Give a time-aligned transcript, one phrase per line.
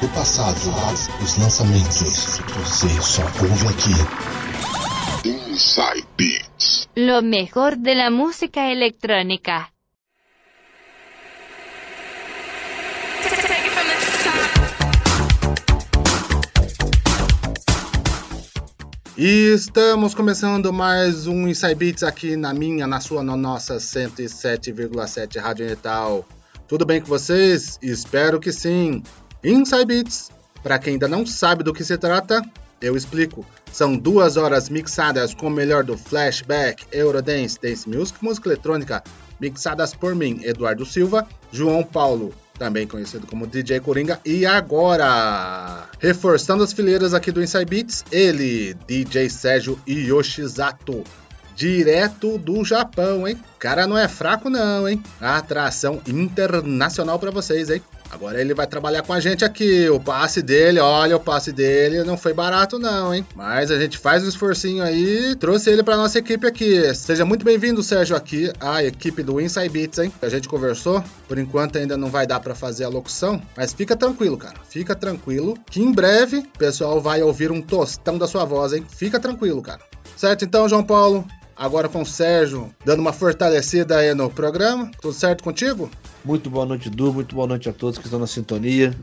[0.00, 0.56] do passado,
[1.22, 2.40] os lançamentos.
[2.56, 5.28] Você só ouve aqui.
[5.28, 6.88] Inside Beats.
[6.96, 9.68] Lo mejor de la música electrónica.
[19.18, 25.38] E estamos começando mais um Inside Beats aqui na minha, na sua, na nossa 107,7
[25.38, 26.26] Rádio Natal.
[26.66, 27.78] Tudo bem com vocês?
[27.82, 29.02] Espero que sim.
[29.42, 30.30] Inside Beats,
[30.62, 32.42] para quem ainda não sabe do que se trata,
[32.80, 33.44] eu explico.
[33.72, 39.02] São duas horas mixadas com o melhor do flashback, Eurodance, Dance Music, música eletrônica,
[39.40, 46.62] mixadas por mim, Eduardo Silva, João Paulo, também conhecido como DJ Coringa, e agora, reforçando
[46.62, 51.02] as fileiras aqui do Inside Beats, ele, DJ Sérgio Yoshizato,
[51.56, 53.38] direto do Japão, hein?
[53.58, 55.02] Cara não é fraco não, hein?
[55.18, 57.82] Atração internacional para vocês, hein?
[58.10, 59.88] Agora ele vai trabalhar com a gente aqui.
[59.88, 63.24] O passe dele, olha, o passe dele não foi barato não, hein?
[63.34, 66.92] Mas a gente faz um esforcinho aí, trouxe ele para nossa equipe aqui.
[66.94, 70.12] Seja muito bem-vindo, Sérgio, aqui, a equipe do Inside Beats, hein?
[70.20, 71.02] A gente conversou.
[71.28, 74.56] Por enquanto ainda não vai dar para fazer a locução, mas fica tranquilo, cara.
[74.68, 78.84] Fica tranquilo, que em breve o pessoal vai ouvir um tostão da sua voz, hein?
[78.88, 79.80] Fica tranquilo, cara.
[80.16, 81.24] Certo então, João Paulo?
[81.60, 84.90] Agora com o Sérgio, dando uma fortalecida aí no programa.
[84.98, 85.90] Tudo certo contigo?
[86.24, 87.12] Muito boa noite, Du.
[87.12, 88.96] Muito boa noite a todos que estão na sintonia.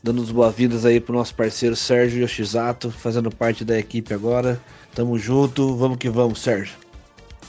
[0.00, 4.60] Dando as boas-vindas aí pro nosso parceiro Sérgio Yoshizato, fazendo parte da equipe agora.
[4.94, 6.76] Tamo junto, vamos que vamos, Sérgio.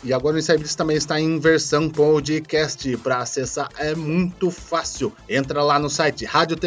[0.04, 2.98] E agora o Insights também está em versão podcast.
[2.98, 5.14] Para acessar é muito fácil.
[5.30, 6.58] Entra lá no site rádio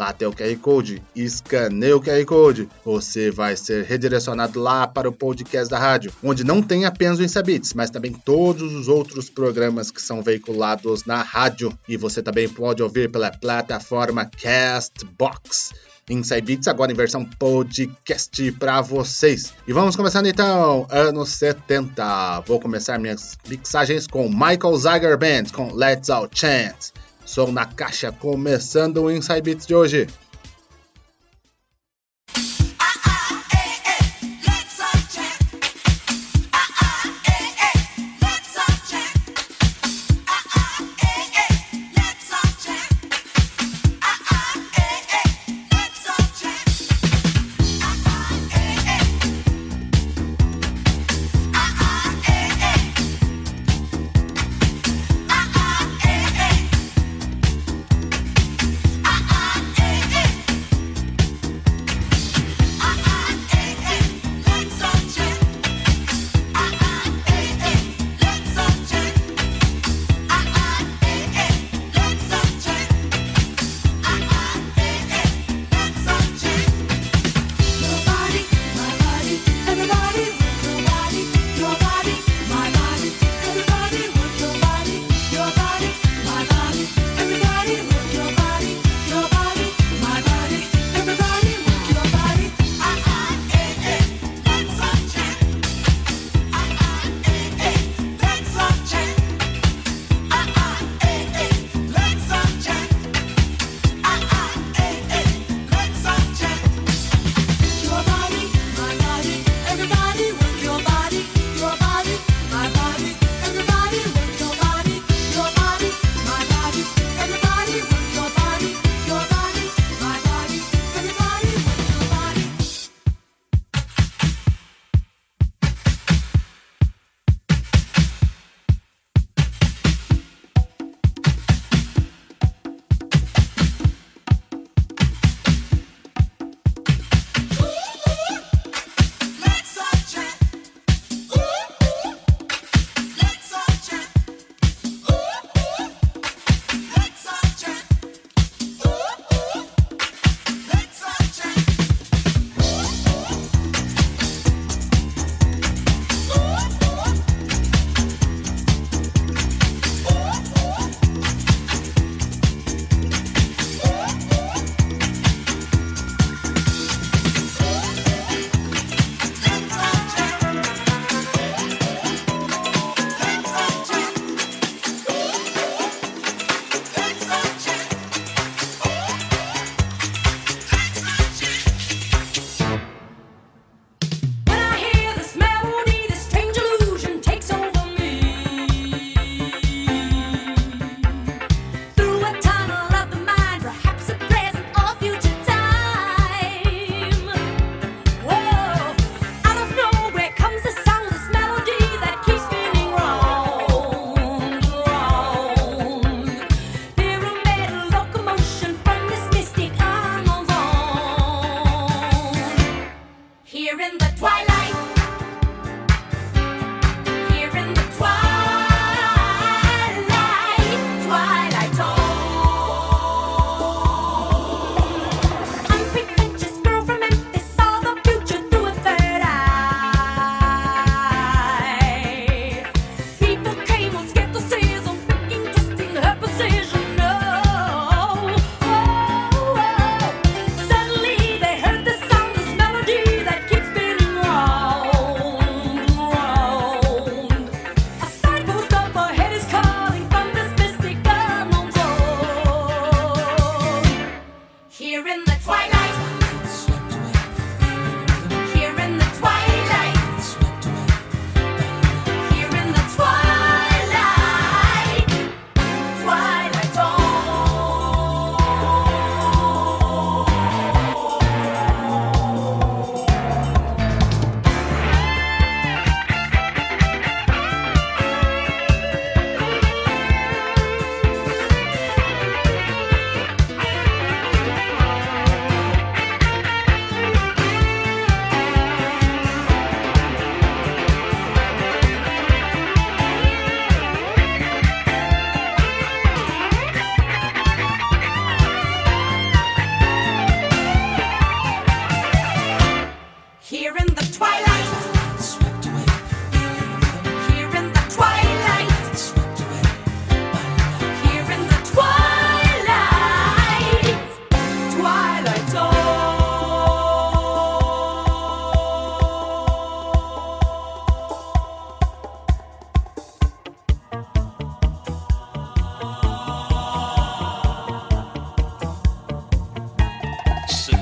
[0.00, 5.06] Lá tem o QR Code, escaneia o QR Code, você vai ser redirecionado lá para
[5.06, 9.28] o podcast da rádio, onde não tem apenas o Insabits, mas também todos os outros
[9.28, 11.78] programas que são veiculados na rádio.
[11.86, 15.74] E você também pode ouvir pela plataforma Castbox.
[16.08, 19.52] Inside Beats agora em versão podcast para vocês.
[19.68, 22.40] E vamos começando então, anos 70.
[22.46, 26.90] Vou começar minhas mixagens com Michael Zager Band com Let's All Chance.
[27.30, 30.08] Som na caixa, começando o Inside Beats de hoje.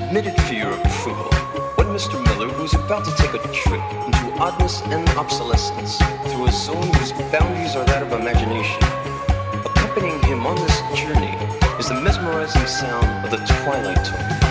[0.09, 1.31] admitted fear of approval
[1.75, 2.19] when Mr.
[2.25, 5.97] Miller was about to take a trip into oddness and obsolescence
[6.31, 8.81] through a zone whose boundaries are that of imagination.
[9.63, 11.35] Accompanying him on this journey
[11.77, 14.48] is the mesmerizing sound of the twilight tone.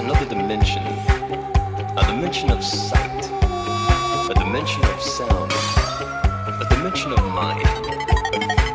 [0.00, 0.82] another dimension
[1.96, 3.24] a dimension of sight,
[4.30, 7.66] a dimension of sound, a dimension of mind.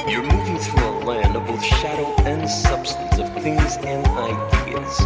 [0.07, 4.99] You're moving through a land of both shadow and substance, of things and ideas.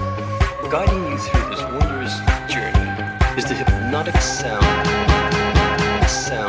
[0.69, 2.15] Guiding you through this wondrous
[2.51, 2.89] journey
[3.37, 4.87] is the hypnotic sound.
[6.09, 6.48] Sound.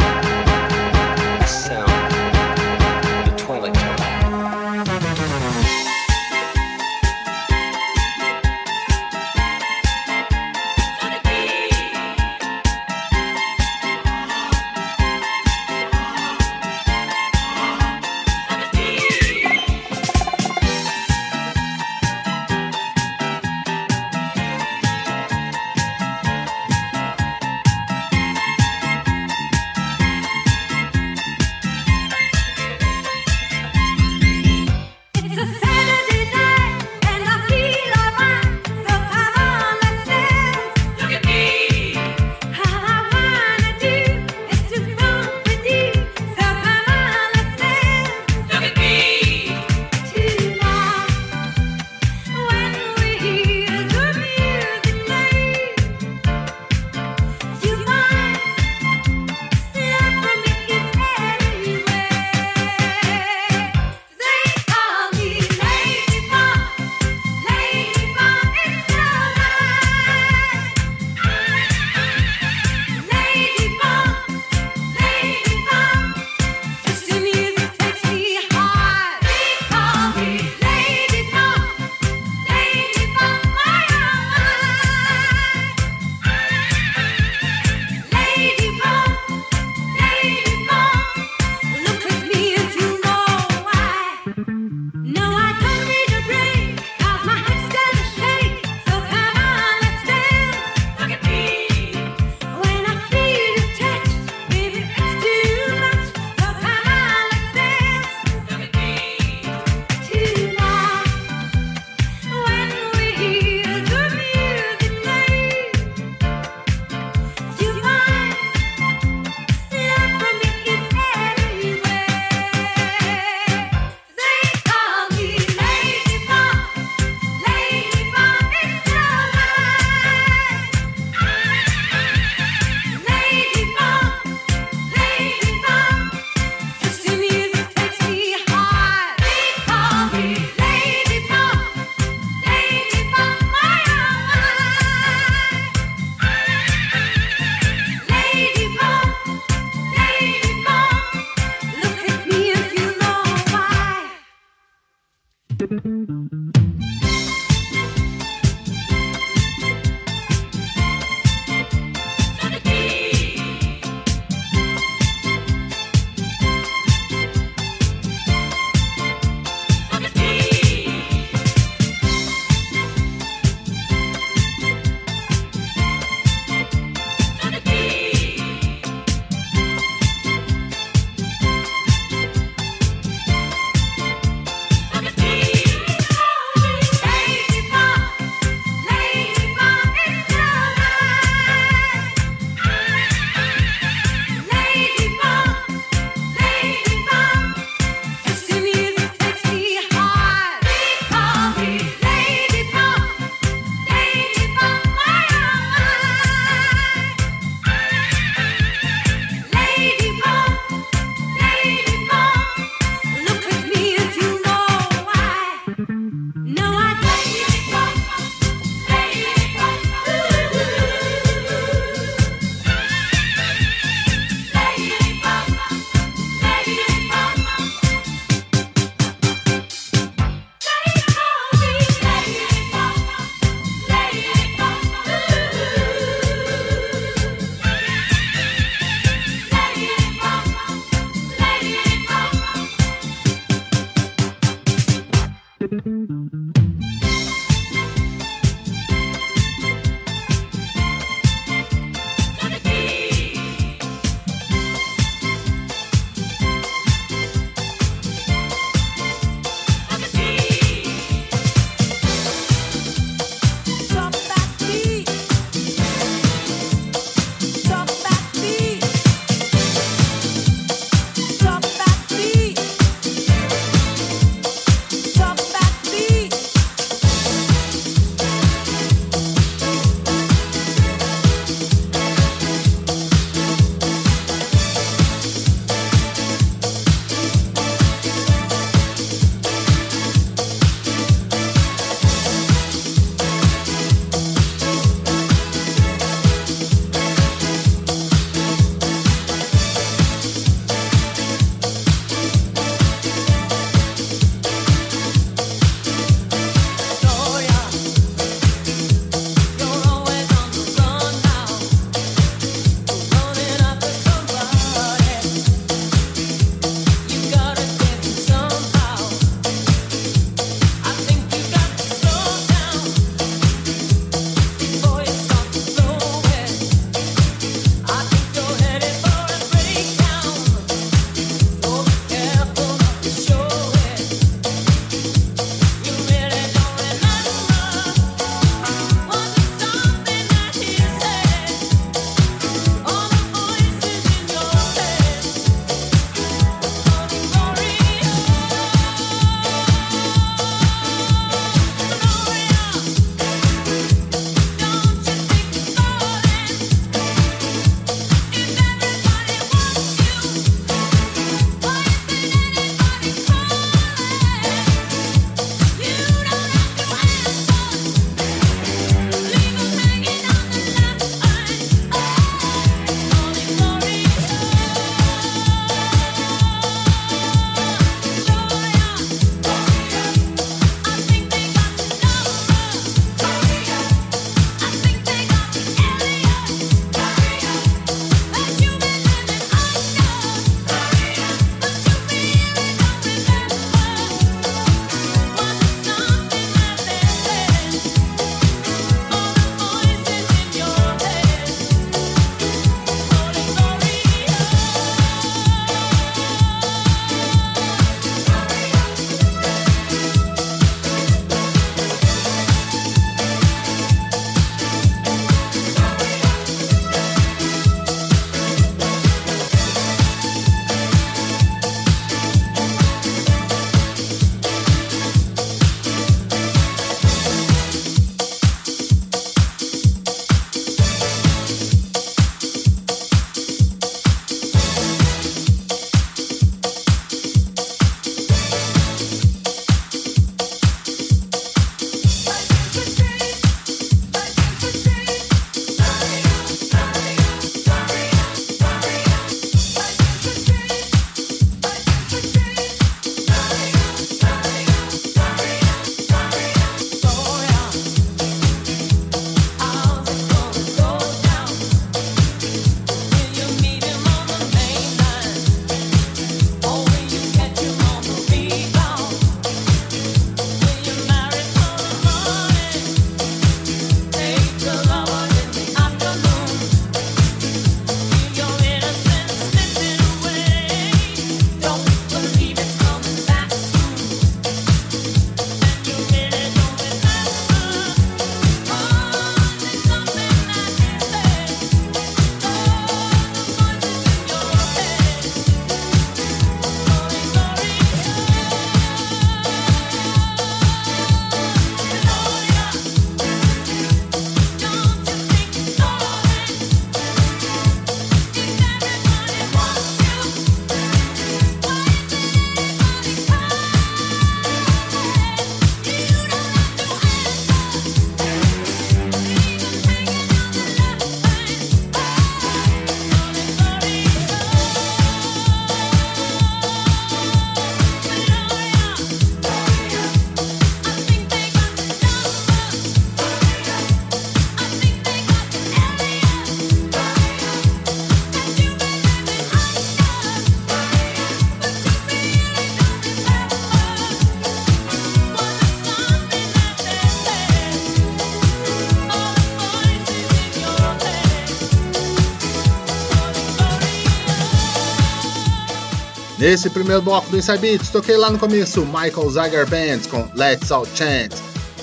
[556.41, 560.73] Nesse primeiro bloco do Inside Beats, toquei lá no começo Michael Zager Band com Let's
[560.73, 561.35] All Chant.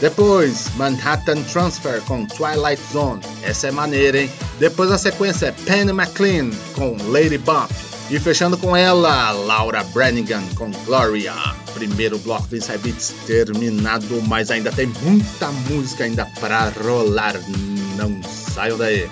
[0.01, 3.21] Depois, Manhattan Transfer com Twilight Zone.
[3.43, 4.31] Essa é maneira, hein?
[4.57, 7.69] Depois a sequência é Penny McLean com Lady Bump.
[8.09, 11.35] E fechando com ela, Laura Brannigan com Gloria.
[11.75, 17.35] Primeiro bloco do Inside Beats terminado, mas ainda tem muita música ainda para rolar.
[17.95, 19.07] Não saiam daí.